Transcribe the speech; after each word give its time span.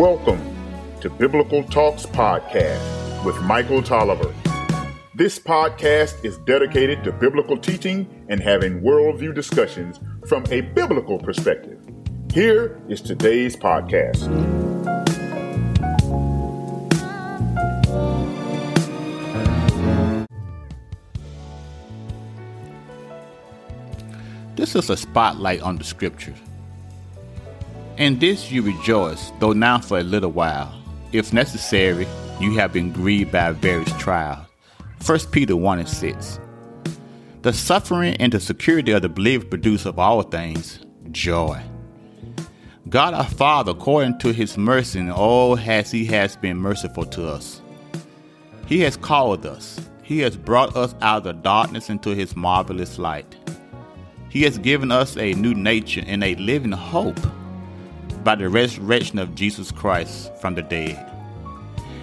to 0.00 1.10
Biblical 1.18 1.62
Talks 1.62 2.06
Podcast 2.06 3.22
with 3.22 3.38
Michael 3.42 3.82
Tolliver. 3.82 4.34
This 5.14 5.38
podcast 5.38 6.24
is 6.24 6.38
dedicated 6.38 7.04
to 7.04 7.12
biblical 7.12 7.58
teaching 7.58 8.08
and 8.30 8.40
having 8.40 8.80
worldview 8.80 9.34
discussions 9.34 10.00
from 10.26 10.46
a 10.50 10.62
biblical 10.62 11.18
perspective. 11.18 11.78
Here 12.32 12.80
is 12.88 13.02
today's 13.02 13.56
podcast. 13.56 14.24
This 24.56 24.74
is 24.74 24.88
a 24.88 24.96
spotlight 24.96 25.60
on 25.60 25.76
the 25.76 25.84
scriptures. 25.84 26.38
In 27.96 28.18
this 28.18 28.50
you 28.50 28.62
rejoice, 28.62 29.32
though 29.40 29.52
now 29.52 29.78
for 29.78 29.98
a 29.98 30.02
little 30.02 30.30
while. 30.30 30.74
If 31.12 31.32
necessary, 31.32 32.06
you 32.40 32.56
have 32.56 32.72
been 32.72 32.92
grieved 32.92 33.32
by 33.32 33.52
various 33.52 33.92
trials. 33.98 34.46
1 35.04 35.18
Peter 35.30 35.56
1 35.56 35.80
and 35.80 35.88
6. 35.88 36.40
The 37.42 37.52
suffering 37.52 38.16
and 38.16 38.32
the 38.32 38.40
security 38.40 38.92
of 38.92 39.02
the 39.02 39.08
believer 39.08 39.44
produce 39.44 39.86
of 39.86 39.98
all 39.98 40.22
things 40.22 40.80
joy. 41.10 41.60
God 42.88 43.14
our 43.14 43.24
Father, 43.24 43.72
according 43.72 44.18
to 44.18 44.32
his 44.32 44.56
mercy, 44.56 44.98
and 44.98 45.10
has 45.58 45.90
he 45.90 46.04
has 46.06 46.36
been 46.36 46.56
merciful 46.56 47.04
to 47.06 47.28
us. 47.28 47.60
He 48.66 48.80
has 48.80 48.96
called 48.96 49.46
us. 49.46 49.80
He 50.02 50.20
has 50.20 50.36
brought 50.36 50.76
us 50.76 50.94
out 51.00 51.18
of 51.18 51.24
the 51.24 51.32
darkness 51.32 51.90
into 51.90 52.10
his 52.10 52.34
marvelous 52.34 52.98
light. 52.98 53.36
He 54.28 54.42
has 54.42 54.58
given 54.58 54.90
us 54.90 55.16
a 55.16 55.34
new 55.34 55.54
nature 55.54 56.02
and 56.06 56.22
a 56.22 56.34
living 56.36 56.72
hope 56.72 57.18
by 58.24 58.34
the 58.34 58.48
resurrection 58.48 59.18
of 59.18 59.34
Jesus 59.34 59.70
Christ 59.70 60.32
from 60.40 60.54
the 60.54 60.62
dead. 60.62 61.06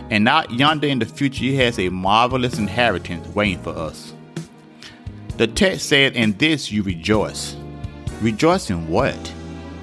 And 0.09 0.23
not 0.23 0.51
yonder 0.51 0.87
in 0.87 0.99
the 0.99 1.05
future, 1.05 1.43
He 1.43 1.55
has 1.57 1.77
a 1.79 1.89
marvelous 1.89 2.57
inheritance 2.57 3.27
waiting 3.35 3.61
for 3.61 3.71
us. 3.71 4.13
The 5.37 5.47
text 5.47 5.87
said, 5.87 6.15
In 6.15 6.37
this 6.37 6.71
you 6.71 6.83
rejoice. 6.83 7.55
Rejoice 8.21 8.69
in 8.69 8.87
what? 8.87 9.33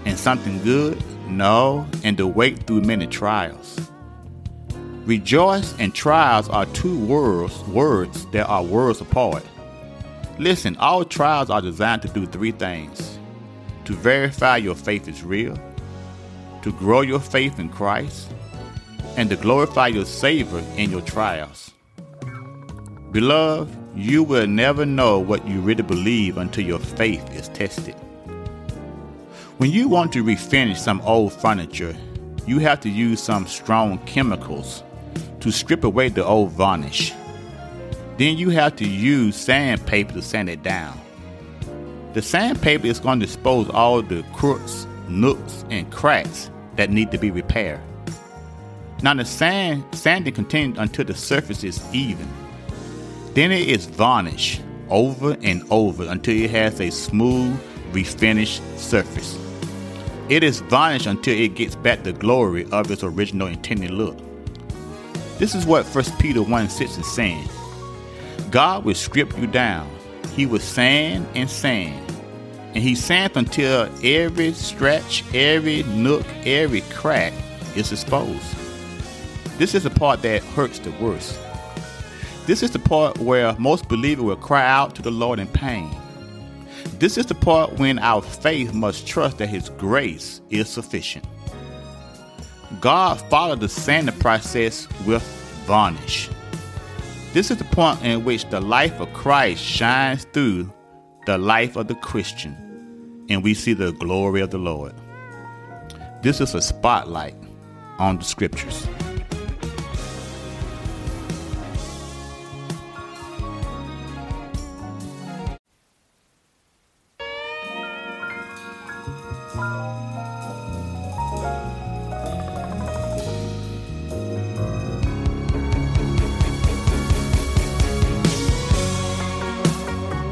In 0.05 0.17
something 0.17 0.63
good? 0.63 1.03
No, 1.29 1.87
in 2.03 2.17
the 2.17 2.27
wait 2.27 2.67
through 2.67 2.83
many 2.83 3.07
trials. 3.07 3.91
Rejoice 5.05 5.79
and 5.79 5.95
trials 5.95 6.49
are 6.49 6.67
two 6.67 6.99
words, 7.07 7.59
words 7.65 8.27
that 8.27 8.47
are 8.47 8.65
worlds 8.65 9.01
apart. 9.01 9.45
Listen, 10.39 10.77
all 10.79 11.05
trials 11.05 11.51
are 11.51 11.61
designed 11.61 12.03
to 12.03 12.09
do 12.09 12.27
three 12.27 12.53
things 12.53 13.19
to 13.85 13.93
verify 13.93 14.57
your 14.57 14.75
faith 14.75 15.09
is 15.09 15.23
real, 15.23 15.59
to 16.65 16.73
grow 16.73 17.03
your 17.03 17.21
faith 17.21 17.59
in 17.59 17.69
Christ, 17.69 18.33
and 19.19 19.29
to 19.29 19.37
glorify 19.37 19.89
your 19.89 20.07
Savior 20.07 20.65
in 20.79 20.91
your 20.91 21.03
trials. 21.03 21.73
Beloved, 23.13 23.77
you 23.95 24.23
will 24.23 24.47
never 24.47 24.87
know 24.87 25.19
what 25.19 25.47
you 25.47 25.61
really 25.61 25.83
believe 25.83 26.39
until 26.39 26.65
your 26.65 26.79
faith 26.79 27.23
is 27.35 27.49
tested. 27.49 27.95
When 29.59 29.73
you 29.73 29.89
want 29.89 30.11
to 30.15 30.25
refinish 30.25 30.79
some 30.79 31.03
old 31.03 31.35
furniture, 31.35 31.95
you 32.47 32.61
have 32.61 32.81
to 32.81 32.89
use 32.89 33.23
some 33.23 33.47
strong 33.47 33.99
chemicals 34.07 34.83
to 35.41 35.51
strip 35.51 35.85
away 35.85 36.09
the 36.09 36.25
old 36.25 36.53
varnish. 36.53 37.13
Then 38.17 38.39
you 38.39 38.49
have 38.49 38.75
to 38.77 38.89
use 38.89 39.37
sandpaper 39.37 40.15
to 40.15 40.23
sand 40.23 40.49
it 40.49 40.63
down. 40.63 40.99
The 42.15 42.23
sandpaper 42.23 42.87
is 42.87 43.01
going 43.01 43.21
to 43.21 43.27
expose 43.27 43.69
all 43.69 44.01
the 44.01 44.25
crooks, 44.33 44.87
nooks, 45.11 45.67
and 45.69 45.93
cracks 45.93 46.49
that 46.77 46.91
need 46.91 47.11
to 47.11 47.19
be 47.19 47.31
repaired. 47.31 47.81
Now 49.03 49.15
the 49.15 49.25
sand 49.25 49.85
sanding 49.93 50.35
continues 50.35 50.79
until 50.79 51.05
the 51.05 51.15
surface 51.15 51.65
is 51.65 51.83
even. 51.95 52.29
Then 53.35 53.53
it 53.53 53.69
is 53.69 53.87
varnished 53.87 54.63
over 54.91 55.37
and 55.43 55.63
over 55.71 56.05
until 56.05 56.35
it 56.35 56.51
has 56.51 56.81
a 56.81 56.91
smooth, 56.91 57.59
refinished 57.93 58.61
surface. 58.79 59.39
It 60.29 60.43
is 60.43 60.61
varnished 60.61 61.07
until 61.07 61.39
it 61.39 61.55
gets 61.55 61.75
back 61.77 62.03
the 62.03 62.13
glory 62.13 62.65
of 62.71 62.91
its 62.91 63.03
original 63.03 63.49
intended 63.49 63.91
look. 63.91 64.17
This 65.39 65.55
is 65.55 65.67
what 65.67 65.85
1 65.85 66.05
Peter 66.19 66.43
1 66.43 66.69
6 66.69 66.99
is 66.99 67.13
saying. 67.13 67.49
God 68.51 68.85
will 68.85 68.95
strip 68.95 69.37
you 69.37 69.47
down. 69.47 69.91
He 70.35 70.47
will 70.47 70.61
sand 70.61 71.27
and 71.35 71.51
sand. 71.51 72.14
And 72.75 72.83
he 72.83 72.95
sands 72.95 73.37
until 73.37 73.89
every 74.03 74.53
stretch, 74.53 75.25
every 75.33 75.85
nook, 75.85 76.27
every 76.45 76.81
crack 76.83 77.33
is 77.77 77.93
exposed. 77.93 78.45
This 79.59 79.75
is 79.75 79.85
the 79.85 79.91
part 79.91 80.23
that 80.23 80.43
hurts 80.43 80.81
the 80.81 80.91
worst. 80.93 81.39
This 82.47 82.63
is 82.63 82.73
the 82.73 82.79
part 82.81 83.19
where 83.19 83.55
most 83.59 83.89
believers 83.89 84.25
will 84.25 84.37
cry 84.37 84.67
out 84.67 84.95
to 84.97 85.03
the 85.03 85.11
Lord 85.11 85.39
in 85.39 85.47
pain. 85.47 85.95
This 86.99 87.17
is 87.17 87.27
the 87.27 87.35
part 87.35 87.73
when 87.79 87.99
our 88.01 88.21
faith 88.21 88.75
must 88.75 89.07
trust 89.07 89.39
that 89.39 89.49
His 89.49 89.69
grace 89.69 90.41
is 90.51 90.69
sufficient. 90.69 91.25
God 92.81 93.21
followed 93.31 93.61
the 93.61 93.69
sanding 93.69 94.19
process 94.19 94.89
with 95.07 95.23
varnish. 95.67 96.29
This 97.33 97.51
is 97.51 97.57
the 97.57 97.65
point 97.65 98.03
in 98.03 98.25
which 98.25 98.49
the 98.51 98.61
life 98.61 99.01
of 99.01 99.13
Christ 99.13 99.63
shines 99.63 100.25
through 100.33 100.73
the 101.27 101.39
life 101.39 101.77
of 101.77 101.89
the 101.89 101.95
Christian, 101.97 102.57
and 103.29 103.43
we 103.43 103.55
see 103.55 103.73
the 103.73 103.93
glory 103.93 104.41
of 104.41 104.51
the 104.51 104.59
Lord. 104.59 104.95
This 106.23 106.41
is 106.41 106.55
a 106.55 106.61
spotlight 106.63 107.35
on 107.99 108.19
the 108.19 108.25
scriptures. 108.25 108.87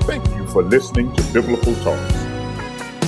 Thank 0.04 0.28
you 0.34 0.46
for 0.48 0.62
listening 0.62 1.14
to 1.14 1.22
Biblical 1.32 1.74
Talks. 1.76 2.21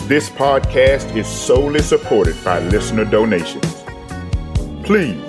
This 0.07 0.29
podcast 0.29 1.17
is 1.17 1.27
solely 1.27 1.81
supported 1.81 2.37
by 2.45 2.59
listener 2.59 3.07
donations. 3.07 3.65
Please 4.85 5.25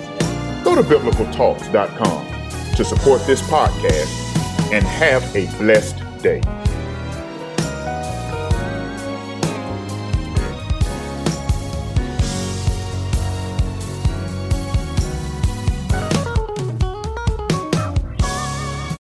go 0.62 0.74
to 0.74 0.82
biblicaltalks.com 0.82 2.74
to 2.74 2.84
support 2.84 3.26
this 3.26 3.40
podcast 3.48 4.12
and 4.74 4.84
have 4.84 5.22
a 5.34 5.46
blessed 5.56 5.96
day. 6.22 6.42